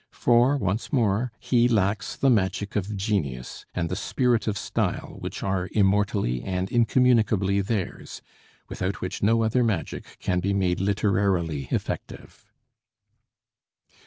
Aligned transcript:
For, 0.13 0.57
once 0.57 0.91
more, 0.91 1.31
he 1.39 1.67
lacks 1.67 2.15
the 2.15 2.31
magic 2.31 2.75
of 2.75 2.97
genius 2.97 3.67
and 3.75 3.87
the 3.87 3.95
spirit 3.95 4.47
of 4.47 4.57
style 4.57 5.15
which 5.19 5.43
are 5.43 5.69
immortally 5.73 6.41
and 6.41 6.71
incommunicably 6.71 7.61
theirs, 7.61 8.23
without 8.67 9.01
which 9.01 9.21
no 9.21 9.43
other 9.43 9.63
magic 9.63 10.17
can 10.17 10.39
be 10.39 10.55
made 10.55 10.79
literarily 10.79 11.67
effective. 11.69 12.51